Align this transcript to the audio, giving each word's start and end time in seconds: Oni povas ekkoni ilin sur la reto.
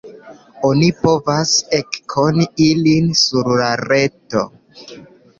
Oni 0.67 0.85
povas 1.01 1.51
ekkoni 1.79 2.47
ilin 2.67 3.11
sur 3.19 3.49
la 3.59 3.67
reto. 3.83 4.43